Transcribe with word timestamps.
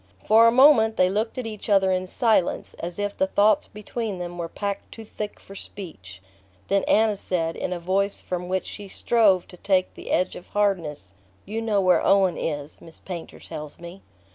For 0.25 0.47
a 0.47 0.51
moment 0.51 0.97
they 0.97 1.11
looked 1.11 1.37
at 1.37 1.45
each 1.45 1.69
other 1.69 1.91
in 1.91 2.07
silence, 2.07 2.73
as 2.79 2.97
if 2.97 3.15
the 3.15 3.27
thoughts 3.27 3.67
between 3.67 4.17
them 4.17 4.39
were 4.39 4.49
packed 4.49 4.91
too 4.91 5.05
thick 5.05 5.39
for 5.39 5.53
speech; 5.53 6.23
then 6.69 6.83
Anna 6.85 7.15
said, 7.15 7.55
in 7.55 7.71
a 7.71 7.79
voice 7.79 8.19
from 8.19 8.47
which 8.49 8.65
she 8.65 8.87
strove 8.87 9.47
to 9.49 9.57
take 9.57 9.93
the 9.93 10.09
edge 10.09 10.35
of 10.35 10.47
hardness: 10.47 11.13
"You 11.45 11.61
know 11.61 11.81
where 11.81 12.03
Owen 12.03 12.35
is, 12.35 12.81
Miss 12.81 12.97
Painter 12.97 13.39
tells 13.39 13.77
me." 13.77 14.01